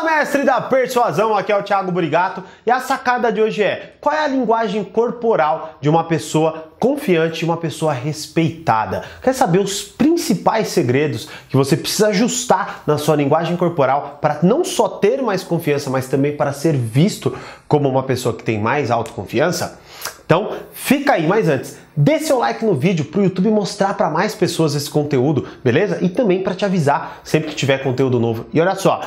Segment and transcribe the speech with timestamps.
[0.00, 3.96] Fala, mestre da persuasão, aqui é o Thiago Burigato e a sacada de hoje é:
[4.00, 9.04] qual é a linguagem corporal de uma pessoa confiante e uma pessoa respeitada?
[9.22, 14.64] Quer saber os principais segredos que você precisa ajustar na sua linguagem corporal para não
[14.64, 17.36] só ter mais confiança, mas também para ser visto
[17.68, 19.80] como uma pessoa que tem mais autoconfiança?
[20.24, 24.08] Então, fica aí, mas antes, dê seu like no vídeo para o YouTube mostrar para
[24.08, 25.98] mais pessoas esse conteúdo, beleza?
[26.00, 28.46] E também para te avisar sempre que tiver conteúdo novo.
[28.54, 29.02] E olha só,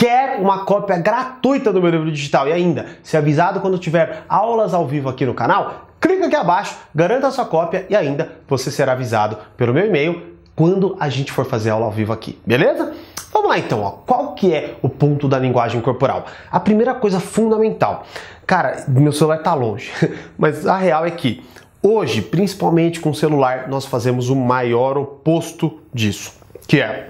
[0.00, 4.72] quer uma cópia gratuita do meu livro digital e ainda ser avisado quando tiver aulas
[4.72, 8.92] ao vivo aqui no canal, clica aqui abaixo, garanta sua cópia e ainda você será
[8.92, 12.94] avisado pelo meu e-mail quando a gente for fazer aula ao vivo aqui, beleza?
[13.30, 13.90] Vamos lá então, ó.
[13.90, 16.24] qual que é o ponto da linguagem corporal?
[16.50, 18.06] A primeira coisa fundamental,
[18.46, 19.92] cara, meu celular tá longe,
[20.38, 21.44] mas a real é que
[21.82, 27.09] hoje, principalmente com o celular, nós fazemos o maior oposto disso, que é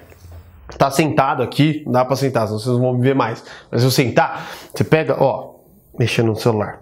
[0.77, 3.45] tá sentado aqui, não dá para sentar, senão vocês vão me ver mais.
[3.71, 5.55] Mas se eu sentar, você pega, ó,
[5.99, 6.81] mexendo no celular.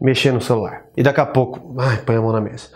[0.00, 0.82] Mexendo no celular.
[0.96, 2.68] E daqui a pouco, ai, põe a mão na mesa.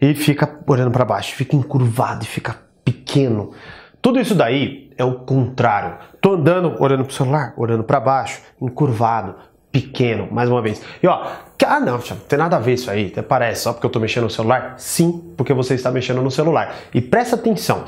[0.00, 3.52] E fica olhando para baixo, fica encurvado e fica pequeno.
[4.00, 5.98] Tudo isso daí é o contrário.
[6.20, 9.34] Tô andando, olhando pro celular, olhando para baixo, encurvado,
[9.72, 10.82] pequeno, mais uma vez.
[11.02, 11.26] E ó,
[11.66, 13.98] ah não, não tem nada a ver isso aí, até parece, só porque eu tô
[13.98, 14.74] mexendo no celular?
[14.78, 16.74] Sim, porque você está mexendo no celular.
[16.94, 17.84] E presta atenção,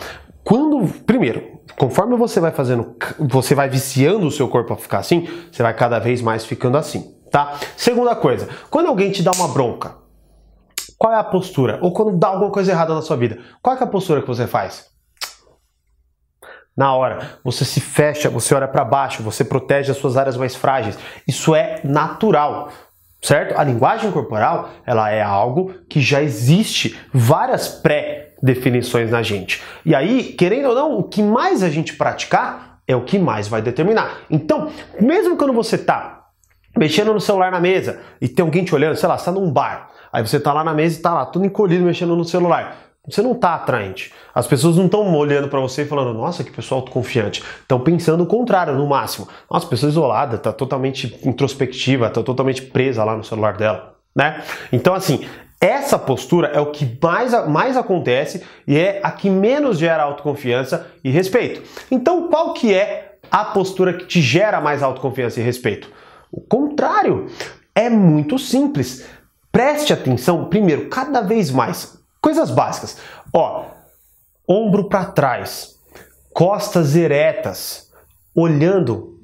[0.48, 5.28] quando, primeiro, conforme você vai fazendo, você vai viciando o seu corpo a ficar assim,
[5.52, 7.58] você vai cada vez mais ficando assim, tá?
[7.76, 9.96] Segunda coisa, quando alguém te dá uma bronca,
[10.96, 11.78] qual é a postura?
[11.82, 14.46] Ou quando dá alguma coisa errada na sua vida, qual é a postura que você
[14.46, 14.86] faz?
[16.74, 20.56] Na hora, você se fecha, você olha para baixo, você protege as suas áreas mais
[20.56, 20.98] frágeis.
[21.26, 22.70] Isso é natural
[23.20, 23.58] certo?
[23.58, 29.62] A linguagem corporal, ela é algo que já existe várias pré definições na gente.
[29.84, 33.48] E aí, querendo ou não, o que mais a gente praticar é o que mais
[33.48, 34.20] vai determinar.
[34.30, 36.26] Então, mesmo quando você tá
[36.76, 39.50] mexendo no celular na mesa e tem alguém te olhando, sei lá, você tá num
[39.50, 42.76] bar, aí você tá lá na mesa e tá lá, todo encolhido mexendo no celular.
[43.06, 44.12] Você não tá atraente.
[44.34, 47.42] As pessoas não estão olhando para você e falando, nossa, que pessoal autoconfiante.
[47.60, 49.26] Estão pensando o contrário, no máximo.
[49.50, 54.42] Nossa, pessoa isolada, tá totalmente introspectiva, tá totalmente presa lá no celular dela, né?
[54.70, 55.26] Então, assim,
[55.60, 60.86] essa postura é o que mais, mais acontece e é a que menos gera autoconfiança
[61.02, 61.62] e respeito.
[61.90, 65.90] Então, qual que é a postura que te gera mais autoconfiança e respeito?
[66.30, 67.26] O contrário.
[67.74, 69.06] É muito simples.
[69.52, 71.98] Preste atenção, primeiro, cada vez mais.
[72.20, 72.98] Coisas básicas.
[73.32, 73.66] Ó,
[74.48, 75.76] ombro para trás,
[76.32, 77.92] costas eretas,
[78.34, 79.20] olhando,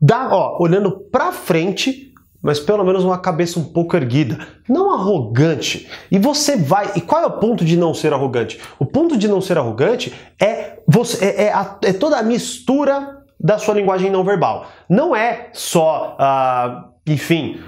[0.00, 2.05] dá, ó, olhando para frente
[2.46, 5.90] mas pelo menos uma cabeça um pouco erguida, não arrogante.
[6.12, 6.92] E você vai.
[6.94, 8.60] E qual é o ponto de não ser arrogante?
[8.78, 13.24] O ponto de não ser arrogante é você é, é, a, é toda a mistura
[13.38, 14.68] da sua linguagem não verbal.
[14.88, 17.60] Não é só, uh, enfim,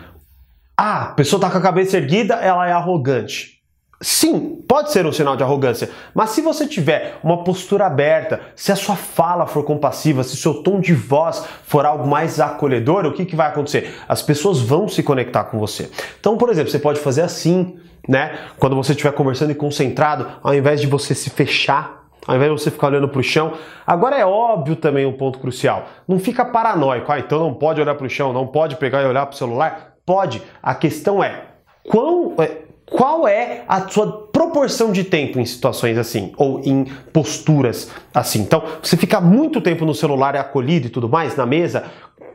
[0.77, 3.58] ah, a pessoa está com a cabeça erguida, ela é arrogante.
[4.01, 8.71] Sim, pode ser um sinal de arrogância, mas se você tiver uma postura aberta, se
[8.71, 13.07] a sua fala for compassiva, se o seu tom de voz for algo mais acolhedor,
[13.07, 13.93] o que, que vai acontecer?
[14.09, 15.91] As pessoas vão se conectar com você.
[16.21, 17.77] Então, por exemplo, você pode fazer assim,
[18.09, 18.39] né?
[18.57, 22.63] Quando você estiver conversando e concentrado, ao invés de você se fechar, ao invés de
[22.63, 23.55] você ficar olhando para o chão.
[23.85, 25.87] Agora é óbvio também um ponto crucial.
[26.07, 29.07] Não fica paranoico, ah, então não pode olhar para o chão, não pode pegar e
[29.07, 29.95] olhar para o celular.
[30.07, 30.41] Pode.
[30.63, 31.43] A questão é
[31.89, 37.91] quão é, qual é a sua proporção de tempo em situações assim, ou em posturas
[38.15, 38.41] assim.
[38.41, 41.85] Então, você fica muito tempo no celular acolhido e tudo mais, na mesa,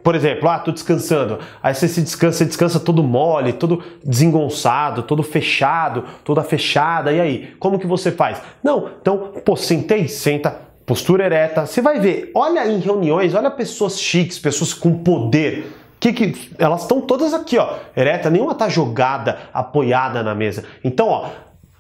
[0.04, 1.40] por exemplo, ah, tô descansando.
[1.62, 7.12] Aí você se descansa, descansa todo mole, todo desengonçado, todo fechado, toda fechada.
[7.14, 8.42] E aí, como que você faz?
[8.62, 11.66] Não, então, pô, sentei, senta, postura ereta.
[11.66, 15.72] Você vai ver, olha em reuniões, olha pessoas chiques, pessoas com poder
[16.12, 20.66] que, que elas estão todas aqui, ó, ereta, nenhuma tá jogada, apoiada na mesa.
[20.84, 21.30] Então, ó,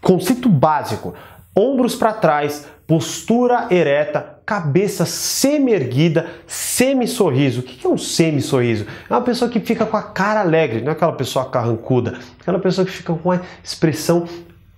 [0.01, 1.13] conceito básico:
[1.53, 7.59] ombros para trás, postura ereta, cabeça semi-erguida, semi-sorriso.
[7.59, 8.85] O que é um semi-sorriso?
[9.09, 12.41] É uma pessoa que fica com a cara alegre, não é aquela pessoa carrancuda, é
[12.41, 14.25] aquela pessoa que fica com uma expressão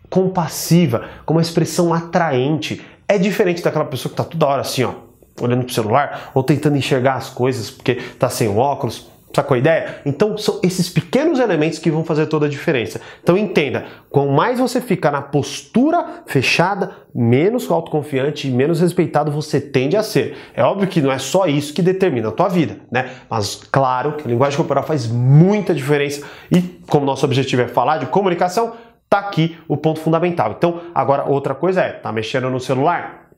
[0.09, 2.83] compassiva, com uma expressão atraente.
[3.07, 4.93] É diferente daquela pessoa que está toda hora assim, ó,
[5.39, 9.13] olhando pro celular ou tentando enxergar as coisas porque está sem óculos.
[9.35, 9.97] Sacou a ideia?
[10.05, 13.01] Então são esses pequenos elementos que vão fazer toda a diferença.
[13.21, 19.59] Então entenda, quanto mais você fica na postura fechada, menos autoconfiante e menos respeitado você
[19.59, 20.37] tende a ser.
[20.53, 23.09] É óbvio que não é só isso que determina a tua vida, né?
[23.29, 27.97] Mas claro que a linguagem corporal faz muita diferença e como nosso objetivo é falar
[27.97, 28.71] de comunicação,
[29.09, 30.55] tá aqui o ponto fundamental.
[30.57, 33.31] Então, agora outra coisa é, tá mexendo no celular?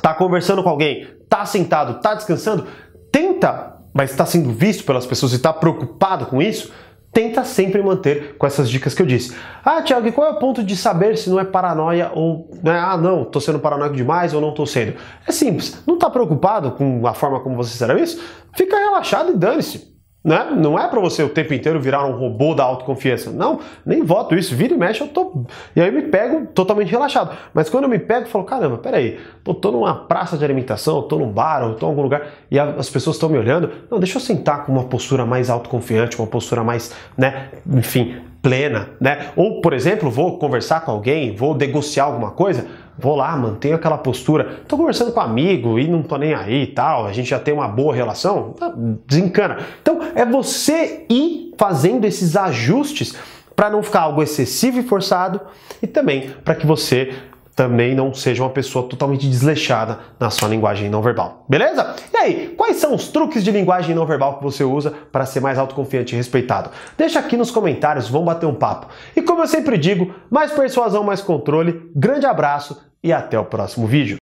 [0.00, 1.08] Tá conversando com alguém?
[1.28, 2.00] Tá sentado?
[2.00, 2.68] Tá descansando?
[3.10, 6.72] Tenta mas está sendo visto pelas pessoas e está preocupado com isso,
[7.12, 9.36] tenta sempre manter com essas dicas que eu disse.
[9.62, 12.96] Ah, Tiago, qual é o ponto de saber se não é paranoia ou, né, ah,
[12.96, 14.94] não, tô sendo paranoico demais ou não tô sendo?
[15.26, 18.22] É simples, não tá preocupado com a forma como você será isso?
[18.56, 19.91] Fica relaxado e dane-se.
[20.24, 20.52] Né?
[20.56, 23.30] Não é para você o tempo inteiro virar um robô da autoconfiança.
[23.30, 24.54] Não, nem voto isso.
[24.54, 25.44] Vira e mexe, eu tô.
[25.74, 27.36] E aí eu me pego totalmente relaxado.
[27.52, 31.02] Mas quando eu me pego, eu falo: caramba, peraí, pô, tô numa praça de alimentação,
[31.02, 33.70] tô num bar, ou tô em algum lugar e as pessoas estão me olhando.
[33.90, 38.90] Não, deixa eu sentar com uma postura mais autoconfiante, uma postura mais, né, enfim, plena,
[39.00, 39.30] né?
[39.34, 42.66] Ou, por exemplo, vou conversar com alguém, vou negociar alguma coisa
[42.98, 44.60] vou lá, mantenho aquela postura.
[44.68, 47.38] Tô conversando com um amigo e não tô nem aí e tal, a gente já
[47.38, 48.72] tem uma boa relação, tá,
[49.06, 49.58] desencana.
[49.80, 53.14] Então é você ir fazendo esses ajustes
[53.54, 55.40] para não ficar algo excessivo e forçado
[55.82, 57.12] e também para que você
[57.54, 61.44] também não seja uma pessoa totalmente desleixada na sua linguagem não verbal.
[61.48, 61.94] Beleza?
[62.12, 65.40] E aí, quais são os truques de linguagem não verbal que você usa para ser
[65.40, 66.70] mais autoconfiante e respeitado?
[66.96, 68.88] Deixa aqui nos comentários, vamos bater um papo.
[69.14, 71.90] E como eu sempre digo, mais persuasão, mais controle.
[71.94, 74.16] Grande abraço e até o próximo vídeo.